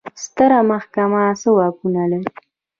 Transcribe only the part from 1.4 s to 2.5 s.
څه واکونه لري؟